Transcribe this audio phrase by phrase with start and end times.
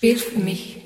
[0.00, 0.78] Spiel für mich.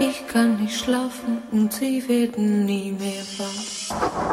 [0.00, 4.27] Ich kann nicht schlafen und sie werden nie mehr wach.